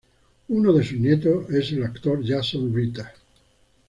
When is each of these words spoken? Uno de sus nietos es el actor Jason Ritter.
Uno 0.47 0.73
de 0.73 0.83
sus 0.83 0.97
nietos 0.99 1.47
es 1.51 1.73
el 1.73 1.83
actor 1.83 2.23
Jason 2.25 2.73
Ritter. 2.73 3.05